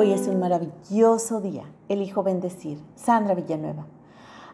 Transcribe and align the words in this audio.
Hoy 0.00 0.12
es 0.12 0.28
un 0.28 0.38
maravilloso 0.38 1.40
día. 1.40 1.64
Elijo 1.88 2.22
bendecir. 2.22 2.78
Sandra 2.94 3.34
Villanueva. 3.34 3.86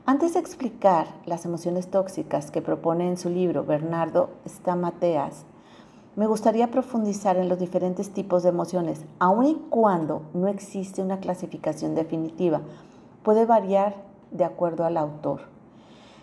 Antes 0.06 0.32
de 0.32 0.40
explicar 0.40 1.06
las 1.26 1.44
emociones 1.44 1.90
tóxicas 1.90 2.50
que 2.50 2.62
propone 2.62 3.06
en 3.06 3.18
su 3.18 3.28
libro 3.28 3.62
Bernardo 3.62 4.30
Stamateas, 4.48 5.44
me 6.16 6.26
gustaría 6.26 6.70
profundizar 6.70 7.36
en 7.36 7.50
los 7.50 7.58
diferentes 7.58 8.08
tipos 8.08 8.42
de 8.42 8.48
emociones, 8.48 9.04
aun 9.18 9.44
y 9.44 9.54
cuando 9.68 10.22
no 10.32 10.48
existe 10.48 11.02
una 11.02 11.20
clasificación 11.20 11.94
definitiva. 11.94 12.62
Puede 13.22 13.44
variar 13.44 13.96
de 14.30 14.44
acuerdo 14.44 14.86
al 14.86 14.96
autor. 14.96 15.42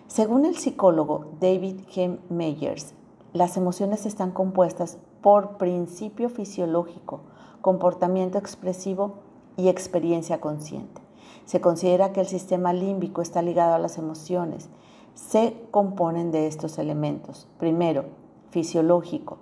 Según 0.08 0.46
el 0.46 0.58
psicólogo 0.58 1.28
David 1.40 1.82
G. 1.94 2.18
Meyers, 2.30 2.96
las 3.34 3.56
emociones 3.56 4.08
están 4.08 4.32
compuestas 4.32 4.98
por 5.22 5.58
principio 5.58 6.30
fisiológico, 6.30 7.22
comportamiento 7.62 8.38
expresivo 8.38 9.16
y 9.58 9.70
experiencia 9.70 10.40
consciente. 10.40 11.02
Se 11.46 11.62
considera 11.62 12.12
que 12.14 12.22
el 12.22 12.28
sistema 12.28 12.74
límbico 12.74 13.22
está 13.22 13.42
ligado 13.42 13.74
a 13.74 13.80
las 13.80 13.98
emociones. 13.98 14.70
Se 15.14 15.56
componen 15.72 16.32
de 16.32 16.48
estos 16.48 16.78
elementos. 16.78 17.48
Primero, 17.58 18.06
fisiológico. 18.52 19.38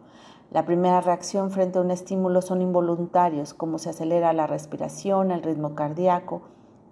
La 0.51 0.65
primera 0.65 1.01
reacción 1.01 1.51
frente 1.51 1.77
a 1.77 1.81
un 1.81 1.91
estímulo 1.91 2.41
son 2.41 2.61
involuntarios, 2.61 3.53
como 3.53 3.77
se 3.77 3.91
acelera 3.91 4.33
la 4.33 4.47
respiración, 4.47 5.29
el 5.29 5.43
ritmo 5.43 5.75
cardíaco, 5.75 6.41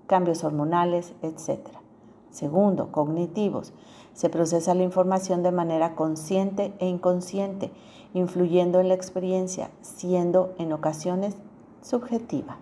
cambios 0.05 0.43
hormonales, 0.43 1.13
etc. 1.23 1.67
Segundo, 2.31 2.91
cognitivos. 2.91 3.73
Se 4.13 4.29
procesa 4.29 4.73
la 4.73 4.83
información 4.83 5.43
de 5.43 5.51
manera 5.51 5.95
consciente 5.95 6.73
e 6.79 6.87
inconsciente, 6.87 7.71
influyendo 8.13 8.79
en 8.79 8.87
la 8.89 8.93
experiencia, 8.93 9.69
siendo 9.81 10.53
en 10.57 10.73
ocasiones 10.73 11.35
subjetiva. 11.81 12.57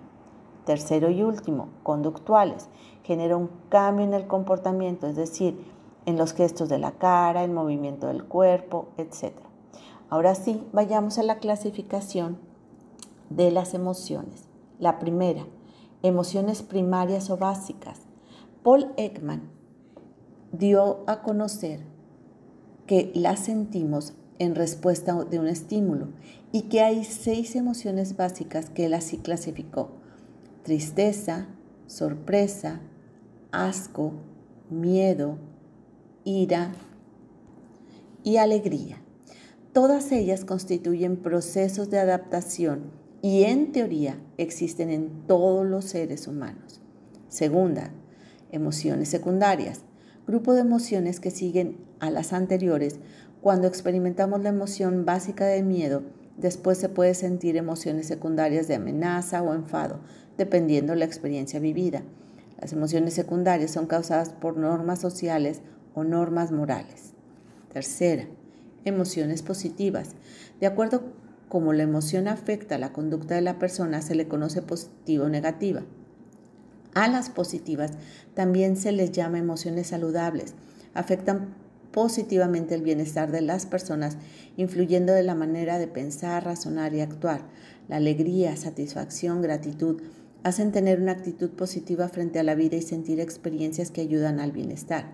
Tercero 0.66 1.10
y 1.10 1.24
último, 1.24 1.70
conductuales. 1.84 2.70
Genera 3.04 3.38
un 3.38 3.50
cambio 3.70 4.06
en 4.06 4.14
el 4.14 4.28
comportamiento, 4.28 5.08
es 5.08 5.16
decir, 5.16 5.64
en 6.06 6.18
los 6.18 6.34
gestos 6.34 6.70
de 6.70 6.80
la 6.80 6.92
cara, 6.92 7.44
el 7.44 7.52
movimiento 7.52 8.08
del 8.08 8.24
cuerpo, 8.24 8.88
etc. 8.98 9.34
Ahora 10.10 10.36
sí, 10.36 10.64
vayamos 10.72 11.18
a 11.18 11.24
la 11.24 11.38
clasificación 11.38 12.38
de 13.30 13.52
las 13.52 13.74
emociones. 13.74 14.48
La 14.80 15.00
primera, 15.00 15.46
emociones 16.04 16.62
primarias 16.62 17.30
o 17.30 17.38
básicas. 17.38 18.02
Paul 18.64 18.92
Ekman 18.98 19.50
dio 20.58 21.04
a 21.08 21.22
conocer 21.22 21.82
que 22.88 23.12
las 23.16 23.46
sentimos 23.46 24.14
en 24.40 24.56
respuesta 24.56 25.24
de 25.24 25.40
un 25.40 25.48
estímulo 25.48 26.10
y 26.52 26.64
que 26.64 26.82
hay 26.82 27.04
seis 27.04 27.56
emociones 27.56 28.16
básicas 28.16 28.70
que 28.70 28.86
él 28.86 28.94
así 28.94 29.18
clasificó. 29.18 29.92
Tristeza, 30.64 31.48
sorpresa, 31.88 32.82
asco, 33.52 34.14
miedo, 34.70 35.38
ira 36.24 36.74
y 38.24 38.38
alegría. 38.38 39.02
Todas 39.74 40.12
ellas 40.12 40.46
constituyen 40.46 41.18
procesos 41.18 41.90
de 41.90 42.00
adaptación 42.00 42.92
y 43.22 43.44
en 43.44 43.72
teoría 43.72 44.20
existen 44.38 44.90
en 44.90 45.28
todos 45.28 45.66
los 45.66 45.86
seres 45.86 46.28
humanos. 46.28 46.82
Segunda, 47.28 47.92
emociones 48.52 49.10
secundarias 49.10 49.82
grupo 50.28 50.54
de 50.54 50.62
emociones 50.62 51.20
que 51.20 51.32
siguen 51.32 51.78
a 52.00 52.10
las 52.10 52.34
anteriores. 52.34 53.00
Cuando 53.42 53.68
experimentamos 53.68 54.42
la 54.42 54.50
emoción 54.50 55.06
básica 55.06 55.46
de 55.46 55.62
miedo, 55.62 56.04
después 56.38 56.78
se 56.78 56.90
puede 56.90 57.14
sentir 57.14 57.58
emociones 57.58 58.08
secundarias 58.08 58.68
de 58.68 58.76
amenaza 58.76 59.44
o 59.44 59.54
enfado, 59.54 60.00
dependiendo 60.38 60.96
la 60.96 61.06
experiencia 61.06 61.60
vivida. 61.60 62.04
Las 62.60 62.74
emociones 62.74 63.14
secundarias 63.14 63.72
son 63.72 63.86
causadas 63.86 64.30
por 64.30 64.58
normas 64.58 65.00
sociales 65.00 65.62
o 65.94 66.04
normas 66.04 66.52
morales. 66.52 67.14
Tercera, 67.72 68.26
emociones 68.84 69.44
positivas. 69.44 70.16
De 70.60 70.68
acuerdo 70.68 71.04
como 71.50 71.74
la 71.74 71.84
emoción 71.84 72.28
afecta 72.28 72.78
la 72.78 72.94
conducta 72.94 73.36
de 73.36 73.42
la 73.42 73.60
persona, 73.60 74.02
se 74.02 74.16
le 74.16 74.28
conoce 74.28 74.62
positiva 74.62 75.26
o 75.26 75.30
negativa. 75.30 75.84
A 76.96 77.10
las 77.10 77.30
positivas 77.30 77.92
también 78.36 78.78
se 78.78 78.94
les 78.94 79.12
llama 79.12 79.38
emociones 79.38 79.88
saludables. 79.88 80.56
Afectan 80.94 81.54
positivamente 81.92 82.74
el 82.74 82.84
bienestar 82.84 83.34
de 83.34 83.42
las 83.42 83.66
personas, 83.66 84.18
influyendo 84.56 85.12
de 85.12 85.24
la 85.24 85.36
manera 85.36 85.78
de 85.78 85.88
pensar, 85.88 86.46
razonar 86.46 86.94
y 86.94 87.02
actuar. 87.02 87.42
La 87.90 87.98
alegría, 87.98 88.56
satisfacción, 88.56 89.42
gratitud 89.42 90.02
hacen 90.44 90.72
tener 90.72 91.02
una 91.02 91.12
actitud 91.12 91.50
positiva 91.50 92.08
frente 92.08 92.40
a 92.40 92.44
la 92.44 92.56
vida 92.56 92.78
y 92.78 92.82
sentir 92.82 93.20
experiencias 93.20 93.92
que 93.92 94.00
ayudan 94.00 94.40
al 94.40 94.54
bienestar. 94.54 95.12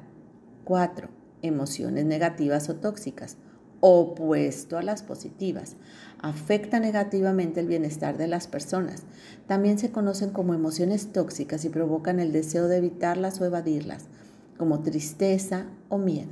4. 0.65 1.09
Emociones 1.41 2.05
negativas 2.05 2.69
o 2.69 2.75
tóxicas 2.75 3.37
opuesto 3.81 4.77
a 4.77 4.83
las 4.83 5.03
positivas. 5.03 5.75
Afecta 6.19 6.79
negativamente 6.79 7.59
el 7.59 7.67
bienestar 7.67 8.17
de 8.17 8.27
las 8.27 8.47
personas. 8.47 9.03
También 9.47 9.77
se 9.77 9.91
conocen 9.91 10.29
como 10.29 10.53
emociones 10.53 11.11
tóxicas 11.11 11.65
y 11.65 11.69
provocan 11.69 12.19
el 12.19 12.31
deseo 12.31 12.67
de 12.67 12.77
evitarlas 12.77 13.41
o 13.41 13.45
evadirlas, 13.45 14.05
como 14.57 14.81
tristeza 14.81 15.65
o 15.89 15.97
miedo. 15.97 16.31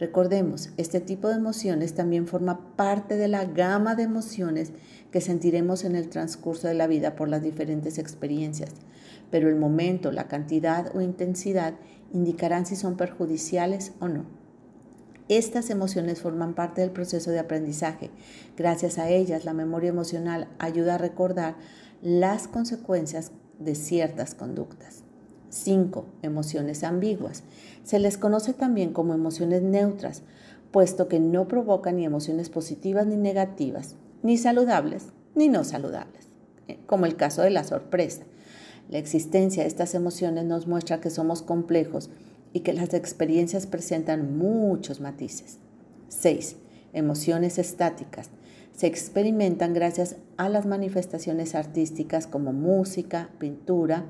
Recordemos, 0.00 0.70
este 0.78 1.00
tipo 1.00 1.28
de 1.28 1.36
emociones 1.36 1.94
también 1.94 2.26
forma 2.26 2.74
parte 2.74 3.16
de 3.16 3.28
la 3.28 3.44
gama 3.44 3.94
de 3.94 4.02
emociones 4.02 4.72
que 5.12 5.20
sentiremos 5.20 5.84
en 5.84 5.94
el 5.94 6.08
transcurso 6.08 6.66
de 6.66 6.74
la 6.74 6.88
vida 6.88 7.14
por 7.14 7.28
las 7.28 7.42
diferentes 7.42 7.98
experiencias, 7.98 8.70
pero 9.30 9.48
el 9.48 9.54
momento, 9.54 10.10
la 10.10 10.26
cantidad 10.26 10.90
o 10.96 11.00
intensidad 11.00 11.74
indicarán 12.12 12.66
si 12.66 12.74
son 12.74 12.96
perjudiciales 12.96 13.92
o 14.00 14.08
no. 14.08 14.41
Estas 15.28 15.70
emociones 15.70 16.20
forman 16.20 16.54
parte 16.54 16.80
del 16.80 16.90
proceso 16.90 17.30
de 17.30 17.38
aprendizaje. 17.38 18.10
Gracias 18.56 18.98
a 18.98 19.08
ellas, 19.08 19.44
la 19.44 19.52
memoria 19.52 19.90
emocional 19.90 20.48
ayuda 20.58 20.96
a 20.96 20.98
recordar 20.98 21.56
las 22.02 22.48
consecuencias 22.48 23.32
de 23.58 23.74
ciertas 23.74 24.34
conductas. 24.34 25.04
5. 25.50 26.06
Emociones 26.22 26.82
ambiguas. 26.82 27.44
Se 27.84 27.98
les 27.98 28.18
conoce 28.18 28.54
también 28.54 28.92
como 28.92 29.14
emociones 29.14 29.62
neutras, 29.62 30.22
puesto 30.70 31.08
que 31.08 31.20
no 31.20 31.46
provocan 31.46 31.96
ni 31.96 32.04
emociones 32.04 32.48
positivas 32.48 33.06
ni 33.06 33.16
negativas, 33.16 33.96
ni 34.22 34.38
saludables 34.38 35.12
ni 35.34 35.48
no 35.48 35.64
saludables, 35.64 36.28
eh, 36.68 36.78
como 36.86 37.06
el 37.06 37.16
caso 37.16 37.42
de 37.42 37.50
la 37.50 37.64
sorpresa. 37.64 38.24
La 38.90 38.98
existencia 38.98 39.62
de 39.62 39.68
estas 39.68 39.94
emociones 39.94 40.44
nos 40.44 40.66
muestra 40.66 41.00
que 41.00 41.10
somos 41.10 41.42
complejos 41.42 42.10
y 42.52 42.60
que 42.60 42.72
las 42.72 42.94
experiencias 42.94 43.66
presentan 43.66 44.36
muchos 44.38 45.00
matices. 45.00 45.58
6. 46.08 46.56
Emociones 46.92 47.58
estáticas. 47.58 48.30
Se 48.72 48.86
experimentan 48.86 49.74
gracias 49.74 50.16
a 50.36 50.48
las 50.48 50.66
manifestaciones 50.66 51.54
artísticas 51.54 52.26
como 52.26 52.52
música, 52.52 53.30
pintura. 53.38 54.06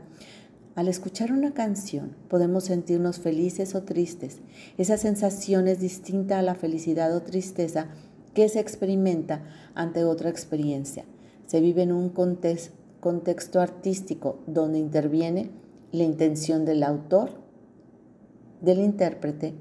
Al 0.75 0.89
escuchar 0.89 1.33
una 1.33 1.53
canción 1.53 2.17
podemos 2.29 2.65
sentirnos 2.65 3.19
felices 3.19 3.75
o 3.75 3.83
tristes. 3.83 4.39
Esa 4.79 4.97
sensación 4.97 5.69
es 5.69 5.81
distinta 5.81 6.39
a 6.39 6.43
la 6.43 6.55
felicidad 6.55 7.15
o 7.15 7.23
tristeza 7.23 7.89
que 8.35 8.49
se 8.49 8.61
experimenta 8.61 9.45
ante 9.75 10.05
otra 10.05 10.31
experiencia. 10.31 11.05
Se 11.47 11.61
vive 11.61 11.83
en 11.83 11.93
un 11.93 12.09
contexto 12.09 13.61
artístico 13.61 14.39
donde 14.47 14.79
interviene 14.79 15.51
la 15.91 16.05
intención 16.05 16.65
del 16.65 16.85
autor 16.85 17.42
del 18.63 18.79
intérprete 18.79 19.55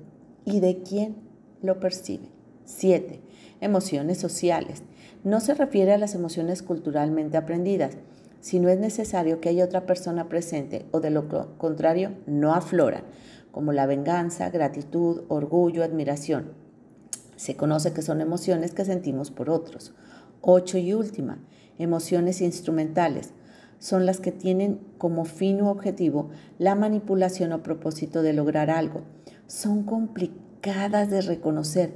y 0.45 0.61
de 0.61 0.81
quien 0.81 1.17
lo 1.61 1.79
percibe. 1.79 2.29
7. 2.65 3.19
Emociones 3.59 4.17
sociales. 4.17 4.83
No 5.23 5.39
se 5.39 5.53
refiere 5.53 5.93
a 5.93 5.97
las 5.97 6.15
emociones 6.15 6.61
culturalmente 6.61 7.37
aprendidas, 7.37 7.97
sino 8.39 8.69
es 8.69 8.79
necesario 8.79 9.39
que 9.39 9.49
haya 9.49 9.65
otra 9.65 9.85
persona 9.85 10.29
presente 10.29 10.85
o 10.91 10.99
de 10.99 11.11
lo 11.11 11.27
contrario 11.57 12.13
no 12.25 12.53
afloran, 12.53 13.03
como 13.51 13.73
la 13.73 13.85
venganza, 13.85 14.49
gratitud, 14.49 15.23
orgullo, 15.27 15.83
admiración. 15.83 16.53
Se 17.35 17.55
conoce 17.55 17.93
que 17.93 18.01
son 18.01 18.21
emociones 18.21 18.71
que 18.73 18.85
sentimos 18.85 19.31
por 19.31 19.49
otros. 19.49 19.93
8 20.41 20.77
y 20.79 20.93
última, 20.93 21.39
emociones 21.77 22.41
instrumentales 22.41 23.33
son 23.81 24.05
las 24.05 24.19
que 24.19 24.31
tienen 24.31 24.79
como 24.99 25.25
fin 25.25 25.59
u 25.59 25.67
objetivo 25.67 26.29
la 26.59 26.75
manipulación 26.75 27.51
o 27.51 27.63
propósito 27.63 28.21
de 28.21 28.31
lograr 28.31 28.69
algo. 28.69 29.01
Son 29.47 29.83
complicadas 29.83 31.09
de 31.09 31.21
reconocer, 31.21 31.91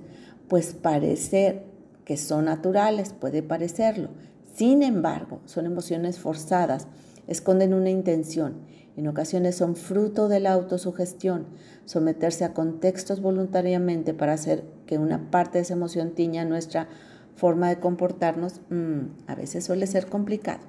pues 0.50 0.74
parecer 0.74 1.64
que 2.04 2.18
son 2.18 2.46
naturales 2.46 3.14
puede 3.14 3.44
parecerlo. 3.44 4.10
Sin 4.56 4.82
embargo, 4.82 5.42
son 5.46 5.68
emociones 5.68 6.18
forzadas, 6.18 6.88
esconden 7.28 7.76
una 7.76 7.92
intención. 7.92 8.56
En 8.98 9.08
ocasiones 9.08 9.56
son 9.56 9.76
fruto 9.76 10.28
de 10.28 10.40
la 10.40 10.54
autosugestión, 10.54 11.46
someterse 11.86 12.46
a 12.46 12.54
contextos 12.56 13.22
voluntariamente 13.22 14.16
para 14.16 14.34
hacer 14.34 14.64
que 14.88 14.98
una 14.98 15.30
parte 15.30 15.60
de 15.60 15.64
esa 15.64 15.76
emoción 15.76 16.16
tiña 16.16 16.46
nuestra 16.46 16.88
forma 17.36 17.70
de 17.70 17.80
comportarnos 17.80 18.62
mm, 18.70 19.28
a 19.28 19.36
veces 19.36 19.66
suele 19.66 19.88
ser 19.88 20.08
complicado. 20.08 20.62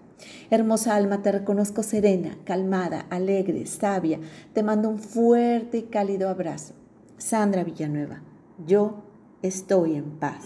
Hermosa 0.51 0.95
alma, 0.95 1.23
te 1.23 1.33
reconozco 1.33 1.83
serena, 1.83 2.39
calmada, 2.45 3.07
alegre, 3.11 3.67
sabia. 3.67 4.19
Te 4.53 4.63
mando 4.63 4.89
un 4.89 4.99
fuerte 4.99 5.79
y 5.79 5.83
cálido 5.83 6.29
abrazo. 6.29 6.75
Sandra 7.19 7.65
Villanueva, 7.65 8.23
yo 8.67 9.03
estoy 9.43 9.97
en 9.97 10.11
paz. 10.19 10.45